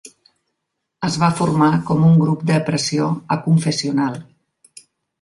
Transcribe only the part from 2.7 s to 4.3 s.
pressió aconfessional.